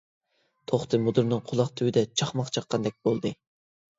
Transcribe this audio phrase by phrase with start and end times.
[0.71, 3.33] توختى مۇدىرنىڭ قۇلاق تۈۋىدە چاقماق چاققاندەك بولدى.